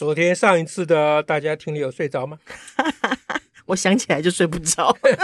[0.00, 2.38] 昨天上一次的大家听了有睡着吗？
[3.68, 4.96] 我想起来就睡不着。
[5.04, 5.14] 对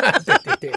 [0.44, 0.72] 对对。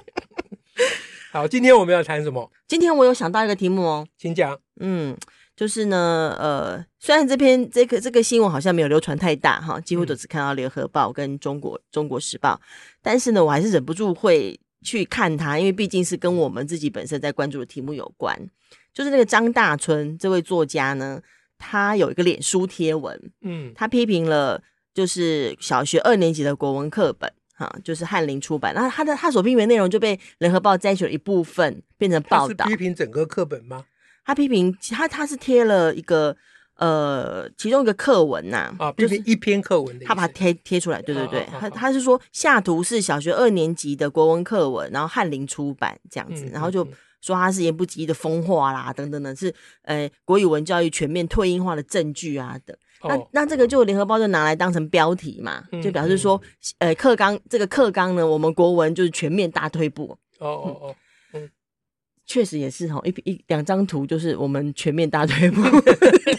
[1.33, 2.49] 好，今天我们要谈什么？
[2.65, 4.57] 今天我有想到一个题目哦，请讲。
[4.79, 5.17] 嗯，
[5.53, 12.53] 就是呢，呃，虽然这篇这个这个新闻好像没有流传太大哈，几乎都只看到《联合报》跟中国《中国时报》，
[13.02, 18.49] 但是呢，我还是忍不住会去看它，因为毕竟是跟我们自己本身在关注的题目有关。
[18.93, 21.21] 就是那个张大春这位作家呢。
[21.59, 24.59] 他有一个脸书贴文，嗯，他批评了
[24.93, 32.66] 就是小学二年级的国文课本，哈，就是翰林出版，那他的他所批评的内容就被联合报摘取了一部分变成报道。
[32.66, 33.83] 批评整个课本吗？
[34.25, 36.35] 他批评他他是贴了一个
[36.77, 46.88] 呃其中一个课文呐，啊，啊，就是一篇课文的，他把它贴贴出来，对对对，他他是说下图是小学二年级的国文课文，然后翰林出版这样子，嗯、然后就。
[47.20, 52.75] 嗯说他是言不及义的疯话啦，等等等，是呃国语文教育全面退英化的证据啊等。
[53.03, 56.42] 那、哦、那这个就联合报就拿来当成标题嘛，嗯、就表示说，
[56.78, 60.17] 嗯、呃课纲这个课纲呢，我们国文就是全面大退步。
[60.40, 60.95] 哦哦哦，
[61.34, 61.50] 嗯，
[62.25, 65.62] 确实也是哈，一一两张图就是我们全面大退步，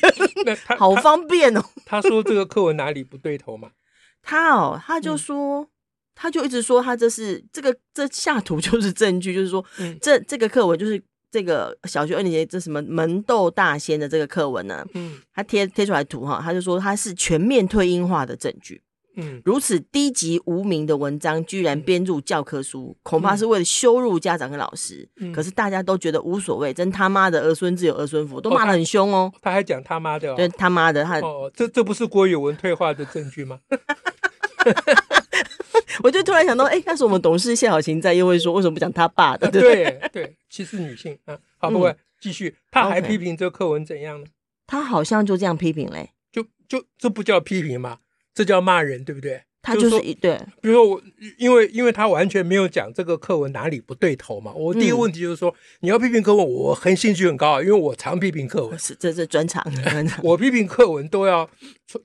[0.79, 1.63] 好方便哦。
[1.85, 3.71] 他说这个课文哪里不对头嘛？
[4.23, 5.69] 他哦，他就说。
[6.21, 18.83] 嗯他就一直说，他这是这个这下图 就是证据，就是说，嗯、这这个课文就是这个小学二年级这什么门斗大仙的这个课文呢，嗯，他贴贴出来图哈，他就说他是全面退英化的证据，
[19.17, 33.61] 嗯，如此低级无名的文章居然编入教科书，嗯、恐怕是为了羞辱家长跟老师，嗯、可是大家都觉得无所谓，真他妈的儿孙自有儿孙福，都骂得很凶哦，他还讲他妈的、哦，对他妈的，他哦，这这不是郭语文退化的证据吗？
[36.03, 39.51] 我就突然想到，哎、欸，要是我们董事谢小琴在，又会说为什么不讲他爸的？
[39.51, 41.39] 对对，歧视女性啊。
[41.59, 44.27] 好，不过继续，他还批评这个课文怎样呢？
[44.67, 47.99] 他好像就这样批评嘞，就就这不叫批评嘛？
[48.33, 49.43] 这叫骂人，对不对？
[49.63, 51.03] 他就是一对，比如说我，
[51.37, 54.55] 因为因为他完全没有讲这个课文哪里不对头嘛。
[54.55, 60.19] 我第一个问题就是说，嗯、你要批评课文，我很兴趣很高啊，因为我常批评课文，是这是专长，专长。
[60.25, 61.51] 我批评课文都要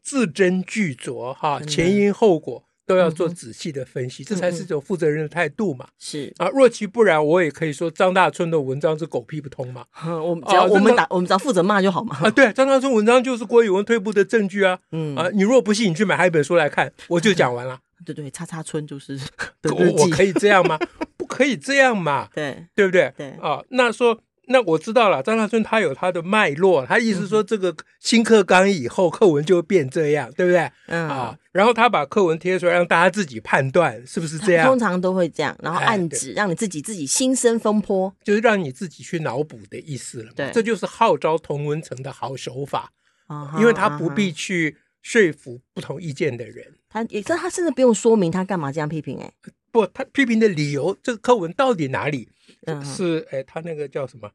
[0.01, 2.65] 字斟句酌哈，前因后果。
[2.85, 5.87] 都要做仔细的分析，嗯、这才是一种负责任的态度嘛。
[5.97, 9.85] 是啊，若其不然，我也可以说张大春的文章是狗屁不通嘛。
[10.23, 12.17] 我们只要我们打，啊、我们只要负责骂就好嘛。
[12.21, 14.79] 啊，对，张大春文章就是郭宇文退步的证据啊。
[14.91, 17.79] 嗯啊，你如果不信，你去买他一本书来看，我就讲完了。
[18.05, 19.19] 对对，叉叉春就是
[19.63, 20.77] 我，我可以这样吗？
[21.17, 22.27] 不可以这样嘛。
[22.35, 23.11] 对，对不对？
[23.17, 24.19] 对啊，那说。
[24.47, 30.71] 那我知道了，张大春他有他的脉络，他意思说这个新课纲以后课文就会变这样，对不对？
[30.87, 34.67] 嗯啊，然后他把课文贴出来，让大家自己判断是不是这样。
[34.67, 40.31] 通常都会这样，然后暗指让你自己自己心生风波，就是让你自己去脑补的意思了。
[40.35, 42.91] 对，这就是号召同文层的好手法，
[43.59, 46.73] 因为他不必去说服不同意见的人。
[46.89, 49.31] 他也这他甚至不用说明他干嘛这样批评哎。
[49.71, 52.29] 不，他批评的理由，这个课文到底哪里？
[52.83, 54.29] 是哎，他那个叫什么？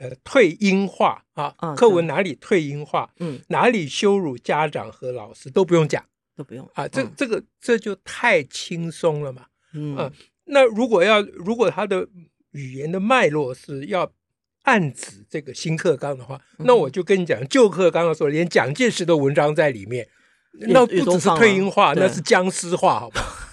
[0.00, 3.08] 呃，退音化啊，课文哪里退音化？
[3.20, 6.04] 嗯，哪里羞辱家长和老师都不用讲，
[6.36, 6.88] 都不用啊。
[6.88, 9.46] 这这个这就太轻松了嘛。
[9.72, 10.10] 嗯，
[10.46, 12.08] 那如果要如果他的
[12.50, 14.10] 语言的脉络是要
[14.62, 20.08] 暗指这个新课纲的话，那我就跟你讲，旧课纲的时候连蒋介石的文章在里面，
[20.58, 23.43] 那不只是退音化，那是僵尸化，好不好？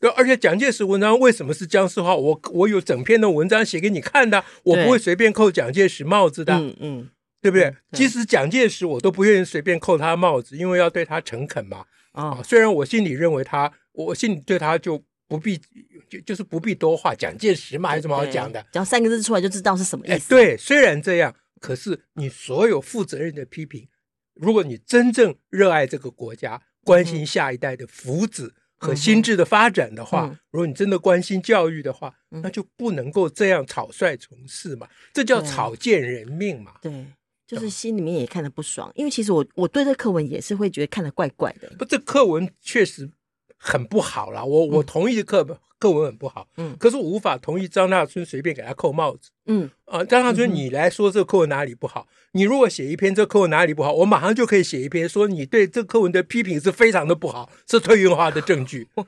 [0.00, 2.14] 对，而且蒋介石文章为什么是僵尸化？
[2.14, 7.10] 我我有整篇的文章写给你看的，我不会随便扣蒋介石帽子的，嗯嗯，
[7.42, 7.74] 对不对？
[7.92, 11.84] 即使蒋介石，我都不愿意随便扣他帽子，因为要对他诚恳嘛。
[12.12, 15.60] 啊，虽然我心里认为他，我心里对他就不必
[16.08, 18.60] 就就是不必多话，蒋介石嘛，还有什么好讲的？
[18.72, 20.28] 只要三个字出来就知道是什么意思。
[20.28, 23.88] 对，虽然这样，可是你所有负责任的批评，
[24.34, 28.52] 如果你真正热爱这个国家，关心下一代的福祉。
[28.78, 36.74] 和心智的发展的话，嗯、如果你真的关心教育的话，嗯、那就不能够这样草率从事嘛，这叫草菅人命嘛。
[36.80, 37.06] 对，
[37.46, 41.68] 就是心里面也看得不爽，因为其实我我对这课文也是会觉得看得怪怪的。
[41.78, 43.10] 不，这课文确实
[43.58, 44.44] 很不好了。
[44.44, 52.06] 我我同意课本课文很不好，嗯，可是我无法同意张大春随便给他扣帽子，嗯啊，张大春，你来说这个课文哪里不好？
[52.32, 58.88] 你如果写一篇这个课文哪里不好，我马上就可以写一篇说你对这课文的批评是非常的不好，是退运化的证据。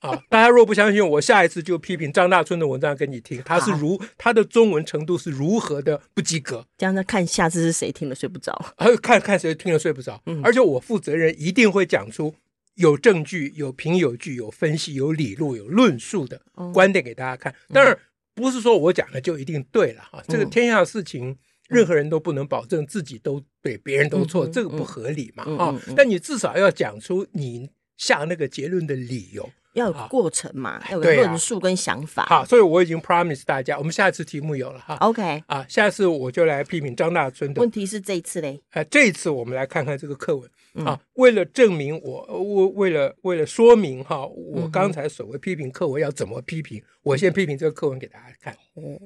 [0.00, 0.18] 啊！
[0.30, 6.64] 大家若不相信我，下一次就批评张大春的文章给你听，他是如他的中文程度是如何的不及格。
[6.78, 8.58] 这样子看下次是谁听了睡不着？
[8.78, 10.18] 还有看看谁听了睡不着。
[10.24, 12.34] 嗯，而且我负责人一定会讲出
[12.80, 16.40] 有证据、有凭有据、有分析、有理路、有论述的
[16.72, 17.54] 观点给大家看。
[17.72, 17.96] 当然
[18.34, 21.36] 不是说我讲的就一定对了哈，这个天下事情
[21.68, 25.78] 任何人都不能保证自己都对，别人都错，这个不合理嘛啊！
[25.94, 27.68] 但你至少要讲出你
[27.98, 29.48] 下那个结论的理由。
[29.74, 32.26] 要有过程嘛，要有论述跟想法。
[32.26, 34.96] 好，所以我已经 promise 大家，我们下一次题目有了哈。
[34.96, 37.60] OK，啊，下次我就来批评张大春的。
[37.60, 38.60] 问题是这一次嘞？
[38.70, 40.50] 呃，这一次我们来看看这个课文
[40.84, 41.00] 啊。
[41.14, 48.54] 为了证明我，我为了为了说明哈，我刚才所谓批评课文要怎么批评，我先批评这个课文给大家看。
[48.76, 48.98] 嗯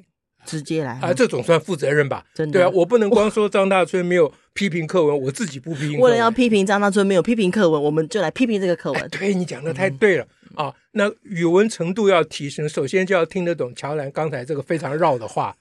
[0.46, 2.22] 直接来啊，这总算负责任吧？
[2.34, 5.98] 真的对啊，我不能光说张大春没有批评课文，我自己不批评。
[5.98, 9.08] 为了要批评张大春没有批评课文，我们就来批评这个课文。
[9.08, 10.26] 对，你讲的太对了。
[10.54, 15.56] 啊，那语文程度要提升，首先就要听得懂乔兰刚才这个非常绕的话，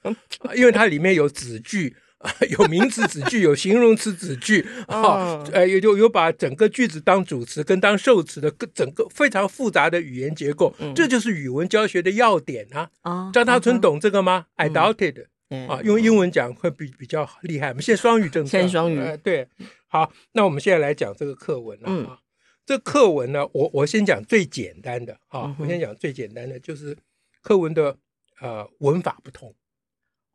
[0.54, 2.03] 因为它里面有子句啊，
[2.58, 12.90] 有名词子句，有形容词子句 啊，呃，也就有把整个句子当主词跟当受词的整个非常复杂的语言结构，嗯、这就是语文教学的要点啊。
[13.02, 15.68] 啊，张大春懂这个吗？I doubted、嗯。
[15.68, 17.70] 啊，用英文讲会比比较厉害。
[17.70, 19.18] 我们现在双语政策，现在双语、呃。
[19.18, 19.48] 对，
[19.88, 21.94] 好，那我们现在来讲这个课文了啊。
[22.10, 22.18] 嗯
[22.66, 26.98] 这课文呢，我我先讲最简单的啊，嗯、我先讲最简单的，就是
[27.42, 27.98] 课文的
[28.40, 29.54] 呃文法不通，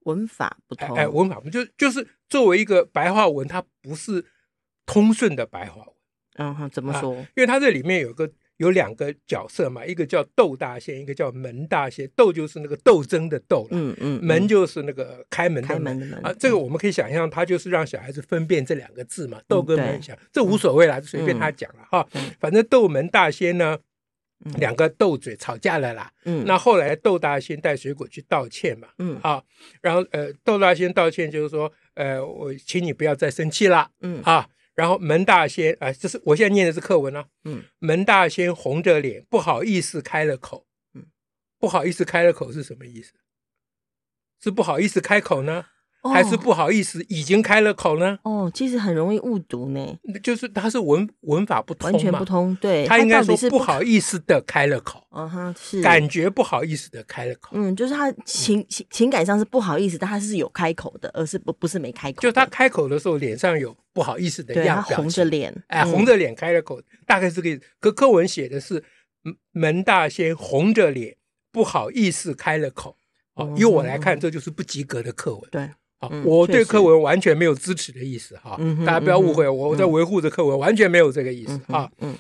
[0.09, 4.25] 文法不通，哎，哎，文法不就就是作为一个白话文，它不是
[4.87, 5.95] 通顺的白话文。
[6.37, 7.15] 嗯哼，怎么说？
[7.15, 8.31] 啊、因为它这里面有个。
[8.59, 12.11] 有两个角色嘛，一个叫窦大仙，一个叫门大仙。
[12.17, 16.35] 窦就是那个斗争的斗，嗯嗯，门就是那个开门的门啊。
[16.37, 20.03] 这个我们可以想象，他就是让小孩子分辨这两个字嘛，斗跟门。
[20.03, 22.05] 想这无所谓啦，就随便他讲了哈。
[22.41, 23.79] 反正窦门大仙呢，
[24.59, 26.13] 两个斗嘴吵架了啦。
[26.25, 28.89] 嗯，那后来窦大仙带水果去道歉嘛。
[28.99, 29.43] 嗯啊，
[29.81, 33.91] 然后呃，窦大仙道歉就是说，呃，我请你不要再生气了。
[34.01, 34.49] 嗯啊。
[34.75, 37.27] 然后门大仙啊，这是我现在念的是课文啊。
[37.45, 40.67] 嗯，门大仙红着脸，不好意思开了口。
[40.95, 41.07] 嗯，
[41.59, 43.15] 不好意思开了口是什么意思？
[44.41, 45.67] 是不好意思开口呢？
[46.03, 48.19] 还是不好意思，已经开了口呢？
[48.23, 49.99] 哦，其实很容易误读呢。
[50.23, 52.57] 就是它是文文法不通，完全不通。
[52.61, 55.05] 对，他应该说不好意思的开了口。
[55.11, 57.51] 嗯哼，是感觉不好意思的开了口。
[57.55, 62.23] 嗯，就是他情情情感上是不好意思，但他是有开口的，而是不不是没开口。
[62.23, 67.67] 就他开口的时候，脸上有不好意思的样子，红着脸，哎，红着脸开了口，大概是这个。
[67.81, 68.83] 可课文写的是
[69.51, 71.17] 门大仙红着脸，
[71.51, 72.97] 不好意思开了口。
[73.35, 75.43] 哦，由我来看，这就是不及格的课文。
[75.51, 75.69] 对。
[76.01, 78.57] 好，我对课文完全没有支持的意思哈，
[78.87, 81.91] 大家不要误会，我在维护着课文，完全没有这个意思啊。
[81.99, 82.15] 嗯，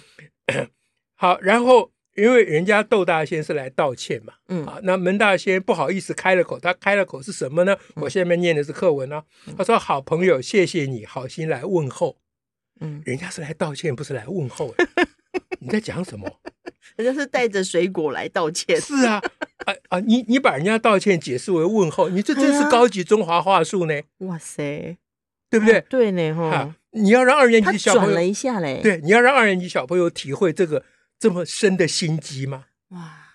[1.14, 7.76] 好，然后因为人家窦大仙是来道歉嘛，嗯，啊，那门大仙不好意思开了口，他开了口是什么呢？
[7.94, 9.22] 我下面念的是课文呢，
[9.56, 12.16] 他说：“好朋友，谢谢你好心来问候。”
[12.80, 14.74] 嗯，人家是来道歉，不是来问候。
[15.60, 16.28] 你在讲什么？
[16.96, 18.80] 人家是带着水果来道歉。
[18.80, 19.22] 是啊。
[19.66, 20.00] 啊啊！
[20.00, 24.00] 你你把人家道歉解释为问候，你这真是高级中华话术呢！
[24.18, 24.96] 哇塞，
[25.50, 25.80] 对不对？
[25.90, 26.74] 对呢，哈！
[26.92, 30.84] 你要让二年级小朋友转了一下嘞，对，你要让二年级小朋友体会这个
[31.18, 32.66] 这么深的心机吗？
[32.90, 33.26] 哇！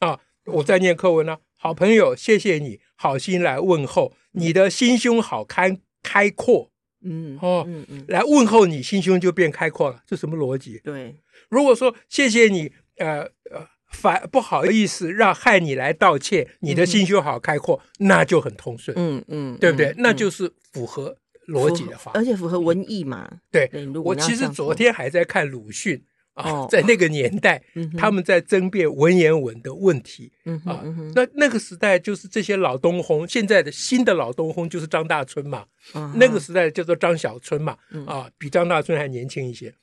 [0.00, 6.72] 啊，我在念课文呢，好朋友，谢谢你好心来问候，你的心胸好开开阔，
[7.04, 10.80] 嗯哦，嗯嗯，来问候你，心胸就变开阔了，这什么逻辑？
[10.82, 11.14] 对，
[11.48, 13.68] 如果说谢谢你，呃呃。
[13.92, 19.92] 反不好意思，让害你来道歉，你的心胸好开阔，那就很通顺，嗯嗯，对不对？
[19.98, 21.14] 那就是符合
[21.46, 23.30] 逻辑的话，而且符合文艺嘛。
[23.50, 23.70] 对，
[24.02, 27.62] 我其实昨天还在看鲁迅啊，在那个年代，
[27.98, 30.32] 他们在争辩文言文的问题
[30.64, 30.82] 啊。
[31.14, 35.66] 那那个时代就是这些老东轰，现在的新的老东轰就是张大春嘛。
[36.14, 39.74] 那个时代叫做张小春嘛，啊，比张大春还年轻一些。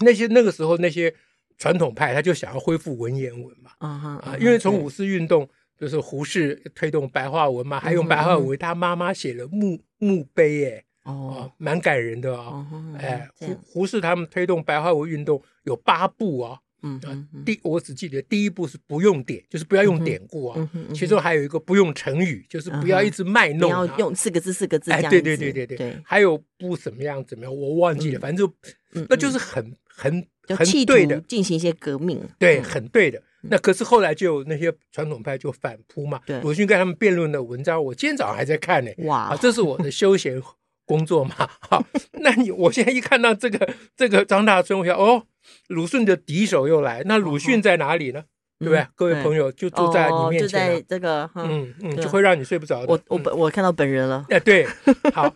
[0.00, 1.14] 嗯，那些那个时候那些。
[1.58, 12.66] 传统派他就想要恢复文言文嘛，啊，因为从五四运动就是胡适推动白话文嘛，还用白话文他妈妈写了墓墓碑，哎，哦，蛮感人的啊，
[12.96, 17.00] 哎，胡胡适他们推动白话文运动有八步啊，嗯，
[17.44, 28.54] 第我只记得第一步是不用典，就是不要用典故啊，其中还有一个不用成语，就是不要一直卖弄，要用四个字四个字，哎，对对对对对，还有不怎么样怎么样，我忘记了，反正就
[29.08, 30.26] 那就是很很。
[30.50, 33.22] 很对的，进行一些革命，对，很对的。
[33.42, 36.20] 那可是后来就有那些传统派就反扑嘛。
[36.26, 38.90] 对，鲁迅跟他们辩论的文章，我今天早上还在看呢。
[39.04, 40.42] 哇，啊，这是我的休闲
[40.84, 41.48] 工作嘛。
[41.60, 41.86] 好，
[42.20, 45.24] 那你我现在一看到这个这个张大春，我想哦，
[45.68, 47.02] 鲁迅的敌手又来。
[47.06, 48.24] 那鲁迅在哪里呢？
[48.58, 48.86] 对不对？
[48.94, 52.92] 各位朋友就坐在你面前，就在这个，嗯嗯，就会让你睡不着的。
[52.92, 54.26] 我我本我看到本人了。
[54.28, 54.66] 哎，对，
[55.14, 55.34] 好，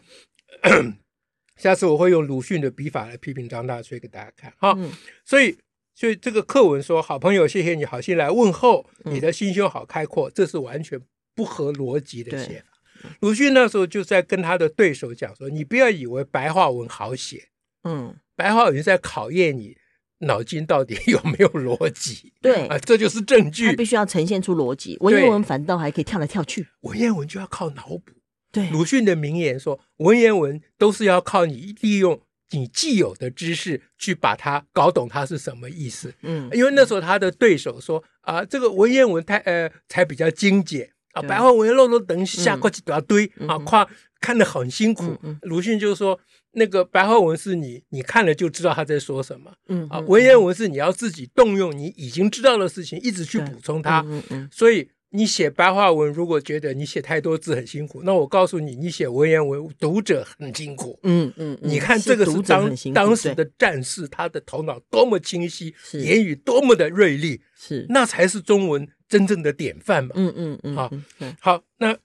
[1.57, 4.53] 下次我会用鲁迅的笔法来批评张大春给大家看。
[4.59, 4.79] 哈，
[5.25, 5.57] 所以。
[5.97, 11.01] 所以这个课文说：“好朋友，谢谢你好心来问候，你的心胸好开阔。”这是完全
[11.37, 13.13] 不合逻辑的写法。
[13.21, 17.45] 鲁迅那时候就在跟他的对手讲说：“你不要以为白话文好写，
[17.85, 19.77] 嗯，白话文在考验你
[20.25, 22.33] 脑筋到底有没有逻辑。
[22.43, 23.67] 对啊，这就是证据。
[23.67, 24.97] 他必须要呈现出逻辑。
[25.01, 28.13] 文言文反倒还可以跳来跳去，文言文就要靠脑补。
[28.53, 36.15] 对，鲁迅的名言说：文言文都是要靠你利用。”你既有的知识去把它搞懂，它是什么意思？
[36.23, 43.89] 嗯，因为那时候他的对手说啊，这个文言文太呃才比较精简啊，白话文漏漏等下过去一大堆啊，夸
[44.21, 45.19] 看得很辛苦。
[45.43, 46.21] 鲁迅就说，
[46.55, 54.89] 那个白话文是你你看了就知道他在说什么，嗯啊，文言文是你要自己动用你已经知道的事情，一直去补充它，嗯嗯，所以。
[55.17, 60.99] 你写白话文，如果觉得你写太多字很辛苦，那我告诉你，你写文言文，读者很辛苦。
[61.05, 70.11] 嗯嗯，你看这个是当当时的战士，他的头脑多么清晰，言语多么的锐利，是那才是中文真正的典范嘛。
[70.17, 70.91] 嗯嗯嗯，好，
[71.39, 71.97] 好，那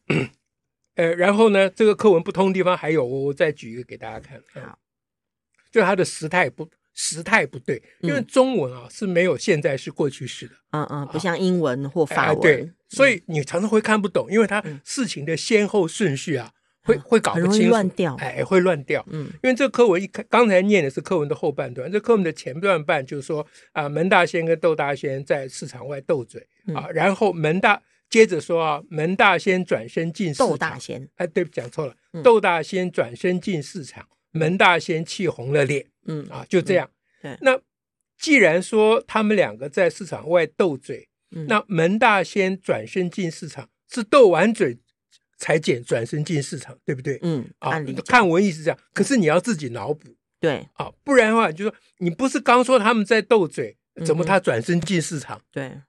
[0.99, 4.41] 呃，然后呢，这个课文不通的地方还有，我我再举一个给大家看。
[4.53, 4.77] 好，
[5.71, 6.69] 就它的时态不。
[6.95, 16.51] 时态不对，因为中文啊是没有现在是、过去式的，嗯嗯，不像英文或法文，对，所以你常常会看不懂，因为它事情的先后顺序啊，
[16.83, 35.85] 会会搞不清楚，乱掉，哎，会乱掉，嗯，因为这课文一开，刚才念的是课文的后半段，这课文的前段半就是说啊，门大仙跟窦大仙在市场外斗嘴啊，然后门大接着说啊，门大仙转身进市场，窦大仙，哎，对，讲错了，窦大仙转身进市场，门大仙气红了脸。
[36.05, 36.89] 嗯啊，就这样。
[37.21, 37.59] 对，那
[38.17, 41.07] 既然说他们两个在市场外斗嘴，
[41.47, 44.79] 那门大仙转身进市场是斗完嘴
[45.37, 47.19] 才转转身进市场，对不对？
[47.21, 50.15] 嗯啊，看文意是这样，可是你要自己脑补。
[50.39, 55.39] 对啊，不然的话，就说你不是刚说他们在斗嘴，怎么他转身进市场？
[55.51, 55.79] 对。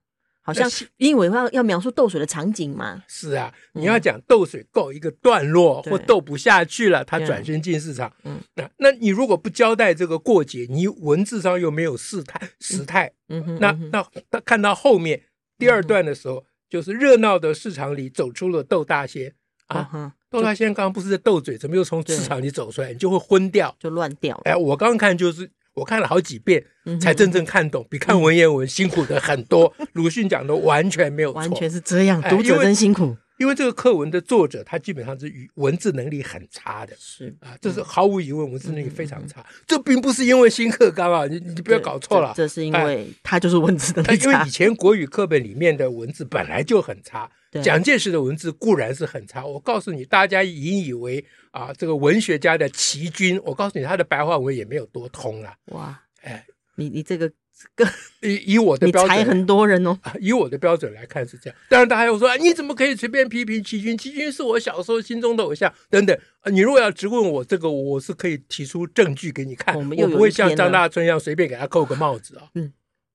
[0.43, 3.03] 好像因为要要描述斗水的场景嘛？
[3.07, 8.11] 是啊，你要讲斗水够一个段落，或斗不下去了，他转身进市场。
[8.25, 15.23] 嗯，那那你如果不交代这个过节，你文字上又没有事态时态，嗯哼，那那他看到后面
[15.59, 19.35] 第二段的时候，就是热闹的市场里走出了窦大仙
[19.67, 22.93] 啊，窦大仙刚刚不是在斗嘴，怎么又从市场里走出来？
[22.93, 24.41] 你就会昏掉，就乱掉。
[24.45, 25.51] 哎，我刚刚看就是。
[25.81, 26.63] 我看了好几遍
[27.01, 29.73] 才真正看懂，比看文言文辛苦的很多。
[29.95, 33.17] 鲁迅讲的完全没有错，完全是这样，读者真辛苦。
[33.39, 39.43] 因为这个课文的作者他基本上是语文字能力很差的，是啊，这是毫无疑问，文字能力非常差。
[39.67, 44.31] 这并不是因为新课纲啊，你你不要搞错了，这是因为他就是文字能力差。
[44.31, 47.31] 因为以前国语课本里面的文字本来就很差。
[47.63, 55.57] 蒋介石的文字固然是很差，我告诉你，大家引以为啊，这个文学家的奇君，我告诉你，他的白话文也没有多通啊。
[55.73, 57.29] 哇，哎，你你这个
[57.75, 57.85] 个
[58.21, 59.99] 以以我的标准，才很多人哦。
[60.21, 63.99] 以我的标准来看是这样，当然大家又说，啊，你怎么可以随便批评奇君？
[63.99, 66.17] 奇君是我小时候心中的偶像等等。
[66.53, 72.49] 你如果要质问我这个，我是可以提出证据给你看，我，我不会像张大春一样随便给他扣个帽子啊。
[72.55, 72.73] 嗯，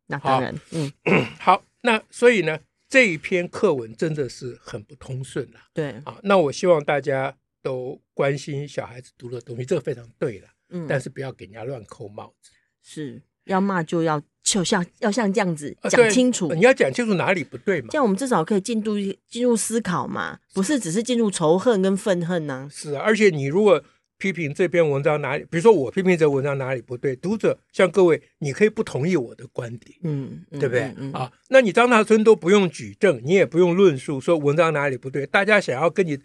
[0.08, 0.92] 那当然，嗯，
[1.40, 2.60] 好，那所以呢？
[2.96, 5.90] 这一篇课文真的是很不通顺了，对。
[6.06, 18.96] 啊，那我希望大家都关心小孩子读的东西，这个非常对了，嗯，但是不要给人家乱扣帽子，是要骂就要就像 要像这样子讲清楚，你要讲清楚哪里不对嘛，这样我们至少可以进入
[19.28, 22.70] 进入思考嘛，不是只是进入仇恨跟愤恨呢？
[22.72, 23.84] 是啊，而且你如果。
[24.18, 25.44] 批评这篇文章哪里？
[25.50, 27.16] 比如说我批评这文章哪里不对？
[27.16, 30.84] 读者像各位，你可以不同意我的观点，嗯，嗯对不对？
[30.98, 36.20] 嗯嗯、啊，那你张大春都不用举证，你也不用论述说文章哪里不对，大家想要跟你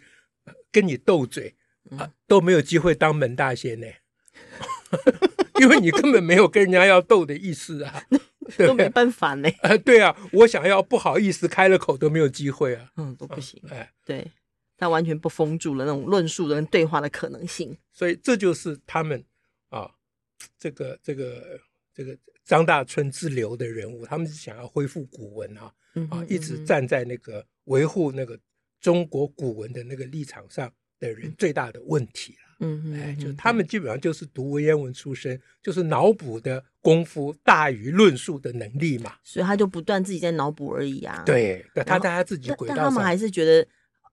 [0.71, 1.55] 跟你斗嘴
[1.97, 3.87] 啊，都没有机会当门大仙呢，
[5.59, 8.03] 因为你根本没有跟人家要斗的意思啊，
[8.57, 9.49] 对都没办法呢。
[9.61, 14.31] 啊，对啊，我想要不好意思开了口都没有机会啊，嗯，都不行，哎，对。
[14.81, 19.23] 他完全不封住了那种论述的跟对话的可能性，所以这就是他们
[19.69, 19.87] 啊，
[20.57, 21.59] 这个这个
[21.93, 28.35] 这个张大春之流的人物，他们是想要恢复古文啊，嗯、哼啊，一直站在那个维护那个
[28.79, 32.57] 中国古文的那个立场上的人最大的问题了。
[32.61, 41.21] 嗯嗯，哎，就他们基本上就是读文言文出身，就是脑补的功夫大于论述的能力嘛，所以他就不断自己在脑补而已啊。
[41.23, 43.67] 对，他在他自己轨道上，但他们还是觉得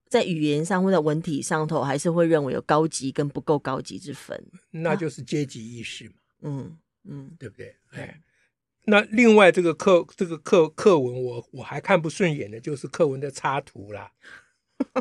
[0.09, 6.15] 在语言上或者文体上头，还是会认为有高级跟不够高级之分，那就是阶级意识嘛。
[6.41, 7.75] 嗯嗯，对不对？
[7.91, 8.21] 哎。
[8.85, 14.09] 那另外这个课这个课课文我我还看不顺眼的就是课文的插图啦，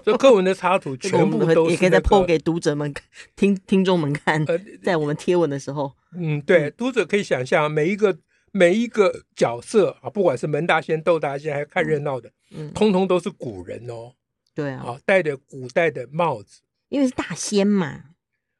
[0.05, 2.93] 这课文的插图 全部都可以再 po 给读者们
[3.35, 4.45] 听听众们看，
[4.83, 8.19] 在我们贴文的时候，嗯，对，读者可以想象每一个
[8.53, 14.13] 每一个角色啊，不管是门大仙、窦大仙，还是看热闹的，嗯，通通都是古人哦，
[14.59, 17.87] 对啊，啊，戴着古代的帽子，因为是大仙嘛，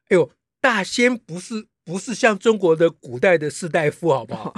[0.07, 1.67] 哎呦，大仙不是。
[1.85, 4.53] 不是像中国的古代的士大夫，好不好？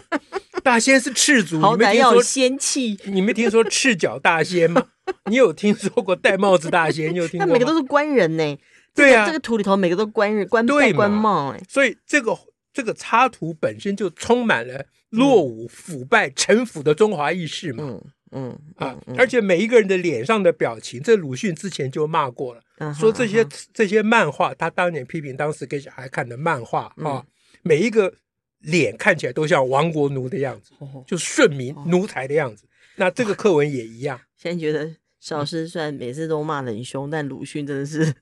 [0.62, 2.98] 大仙是赤足，好歹要有仙气。
[3.04, 4.88] 你没听说赤脚大仙吗？
[5.30, 7.14] 你有听说过戴帽子大仙？
[7.14, 7.46] 你有听过？
[7.48, 8.58] 那每个都是官人呢。
[8.94, 11.52] 对呀，这个图里头每个都官人，官戴官帽。
[11.52, 12.38] 哎，所以这个
[12.74, 17.84] 这个插图本身就充满了落伍、腐败、陈腐的中华意识嘛。
[17.84, 22.60] 嗯嗯啊，而且每一个人的脸上的表情，这鲁迅之前就骂过了。
[22.92, 27.24] 说这些这些漫画，他当年批评当时给小孩看的漫画啊，
[27.62, 28.12] 每一个
[28.58, 30.72] 脸看起来都像亡国奴的样子，
[31.06, 32.66] 就顺民奴才的样子。
[32.96, 34.20] 那这个课文也一样。
[34.36, 34.94] 现在觉得
[35.26, 38.14] 小师虽然每次都骂得很凶，但鲁迅真的是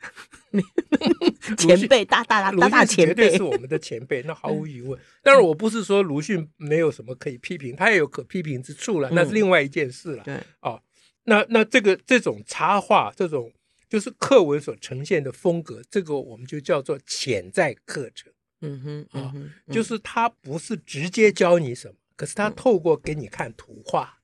[1.59, 4.99] 前辈，大大大大前辈，绝对是我们的前辈，那毫无疑问。
[5.23, 10.25] 但是我不是说鲁迅没有什么可以批评，他也有可批评之处了，那是另外一件事了。
[10.25, 10.81] 对，哦，
[11.25, 13.53] 那那这个这种插画这种。
[13.87, 18.33] 就是课文所呈现的风格，这个我们就叫做潜在课程。
[18.61, 19.33] 嗯哼，啊，
[19.71, 24.24] 就是他不是直接教你什么，可是他透过给你看图画，嗯，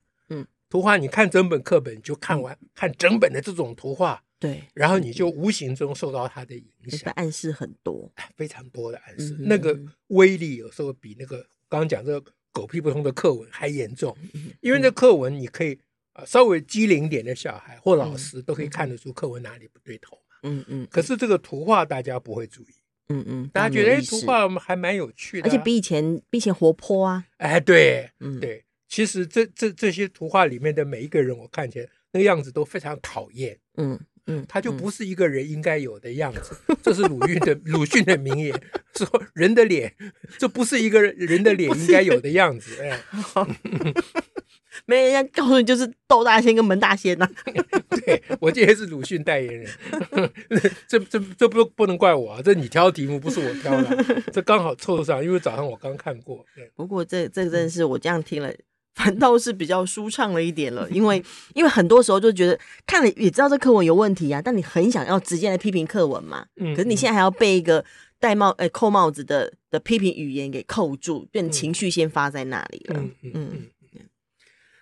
[0.71, 14.17] 图画你看整本课本就看完，看整本的这种图画，对，然后你就无形中受到它的影响，暗示很多，非常多的暗示，那个威力有时候比那个刚刚讲这个狗屁不通的课文还严重，
[14.61, 15.77] 因为那课文你可以。
[16.13, 20.35] 啊，稍微机灵点的小孩或老师都可以看得出课文哪里不对头嘛。
[20.43, 20.85] 嗯嗯。
[20.91, 22.73] 可是这个图画大家不会注意。
[23.07, 23.49] 嗯嗯。
[23.53, 27.23] 大家觉得图画还蛮有趣的，而且比以前比以前活泼啊。
[27.37, 28.65] 哎，对，嗯对。
[28.91, 33.57] 其实这这这些图画里面的每一个人，我看起来那个样子都非常讨厌。
[33.77, 34.45] 嗯嗯。
[34.49, 36.53] 他就不是一个人应该有的样子。
[36.83, 38.61] 这是鲁迅的 鲁迅的名言，
[38.93, 39.95] 说人的脸，
[40.37, 42.83] 这不是一个人的脸应该有的样子。
[42.83, 42.99] 哎。
[44.85, 47.79] 没人家告诉你，就是窦大仙跟门大仙呐、啊。
[48.05, 49.69] 对，我今天是鲁迅代言人，
[50.87, 56.45] 这这这不不能怪我啊，这你挑题目不是我挑的，这刚好凑上，因为早上我刚看过。
[56.75, 58.51] 不过这这真是我这样听了，
[58.95, 61.23] 反倒是比较舒畅了一点了，因为
[61.53, 66.45] 因为很多时候就觉得看了也知道这课文有问题啊，但你很想要直接来批评课文嘛。
[66.57, 66.75] 嗯。
[66.75, 67.83] 可是你现在还要被一个
[68.19, 72.99] 戴帽呃扣帽子的的批评语言给扣住，变情绪先发在那里了。
[72.99, 73.33] 嗯嗯。
[73.33, 73.69] 嗯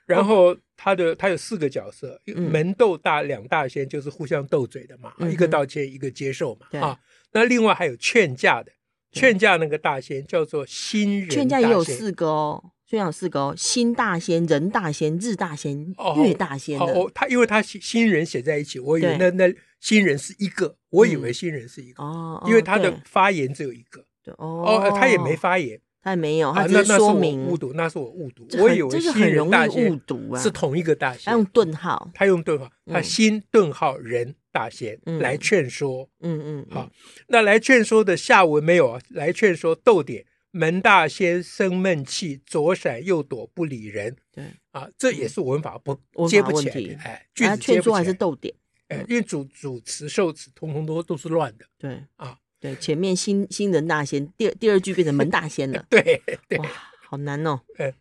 [0.06, 6.98] 然后他的他有四个角色，门斗大两大仙就是互相斗嘴的嘛，一个道歉一个接受嘛啊。
[7.32, 8.72] 那另外还有劝架的，
[9.12, 11.30] 劝架那个大仙叫做新人。
[11.30, 16.86] 劝架也有四个哦，劝架有四个哦，心大仙、人大仙、日大仙、月大仙的。
[16.86, 24.04] 哦，他因为他新新人写在一起，我以为那那新人是一个，我以为新人是一个哦，因为他的发言只有一个。
[24.38, 25.80] 哦，他也没发言。
[26.02, 27.46] 他也没有，他只是说明。
[27.46, 28.48] 误读，那是我误读。
[28.58, 31.26] 我以为新人大仙误读啊，是同一个大仙。
[31.26, 36.10] 他用顿号，他用顿号，他新顿号人大仙来劝说。
[36.22, 36.90] 嗯嗯，好，
[37.28, 39.02] 那来劝说的下文没有啊？
[39.10, 44.16] 来劝说逗点，门大仙生闷气，左闪右躲不理人。
[44.32, 46.96] 对啊，这也是文法不接不起来的。
[47.04, 47.76] 哎，句子接不起来。
[47.76, 48.54] 劝说还是逗点？
[48.88, 51.66] 哎，因为主主词受词通通都都是乱的。
[51.78, 52.38] 对啊。
[52.62, 55.82] 对，前面新新人大仙，第二第二句变成门大仙了。
[55.90, 56.68] 对，对，哇，
[57.08, 57.62] 好难哦。
[57.78, 57.94] 嗯，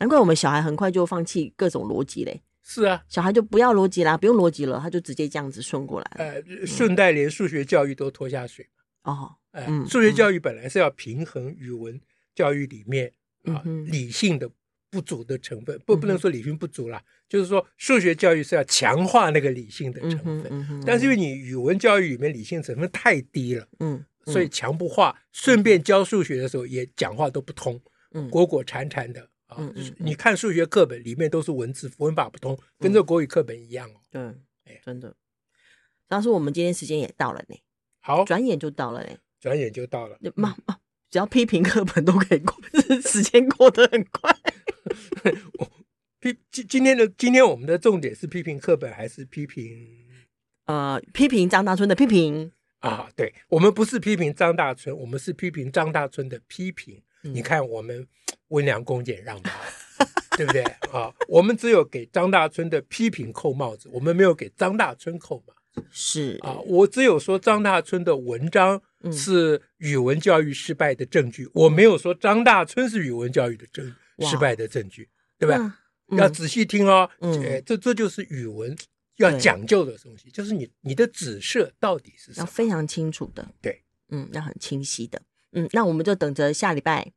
[0.00, 2.42] 难怪我们小孩很快就放弃各种逻辑嘞。
[2.64, 6.10] 是啊，小孩就不要逻辑啦，不用逻辑了，他就直接这样子顺过来。
[6.16, 8.68] 呃，顺带连数学教育都拖下水。
[9.04, 12.00] 哦，哎，数学教育本来是要平衡语文
[12.34, 13.12] 教育里面
[13.44, 14.50] 啊理性的。
[14.90, 27.78] 不足的成分，不不能说理性不足啦，嗯、就是说数学教育是要强化那个理性的成分，嗯嗯、但是因为你语文教育里面理性成分太低了，嗯，所以强不化，顺便教数学的时候也讲话都不通，
[28.12, 34.22] 嗯，裹裹缠缠的啊，嗯嗯、你看数学课本里面都是文字，文法不通，跟这国语课本一样哦，对，
[34.64, 35.14] 哎，真的。
[36.06, 37.56] 当时我们今天时间也到了呢，
[38.00, 39.10] 好，转眼就到了呢，
[39.40, 40.78] 转眼就到了，妈妈，
[41.10, 42.54] 只要批评课本都可以过，
[43.02, 44.34] 时间过得很快。
[45.58, 45.70] 我
[46.20, 50.06] 批今今天的今天我们的重点是批评课本还是批评？
[50.66, 52.52] 呃，批评张大春的批评。
[52.80, 57.02] 啊，对，我们不是批评张大春，我们是批评张大春的批评。
[57.24, 58.06] 嗯、你看，我们
[58.48, 59.50] 温良恭俭让吧，
[60.36, 61.12] 对不对啊？
[61.28, 65.84] 我们只有给张大春的批评扣帽子，我们没有给张大春扣帽子。
[65.90, 68.80] 是啊，我只有说张大春的文章
[69.12, 75.08] 是语文教育失败的证据，嗯、我没有说张大春是语文教育的证失败的证据，
[75.38, 75.78] 对吧？
[76.08, 78.76] 嗯、要仔细听哦，嗯、哎，这这就是语文。
[79.18, 82.44] 要讲究的东西，就是你你的指涉到底是什么？
[82.44, 87.12] 要非常清楚的，对，嗯，要很清晰的，嗯，那我们就等着下礼拜，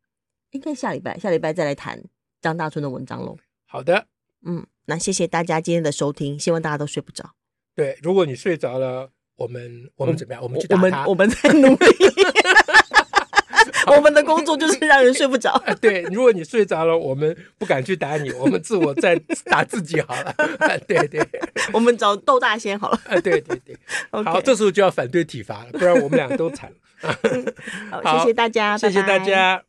[0.50, 2.04] 应该下礼拜，下礼拜再来谈
[2.41, 3.38] 张大春的文章喽。
[3.67, 4.08] 好的，
[4.41, 7.36] 嗯，那谢谢大家今天的收听，希望大家都睡不着。
[7.76, 10.43] 对，如果你睡着了，我们我们怎么样？
[10.43, 10.82] 我们去打他。
[10.84, 11.86] 我们我们在努力。
[13.88, 15.62] 我们的工作就是让人睡不着。
[15.82, 20.36] 对，如果你睡着了，我们不敢去打你，我们自我在打自己好了。
[20.88, 21.19] 对对，
[21.73, 22.99] 我们找窦大仙好了。
[23.23, 23.75] 对对对，
[24.12, 26.77] 好，这时候就要反对体罚了，不然我们俩都惨了。
[28.04, 29.60] 好，谢谢大家， 谢谢大家。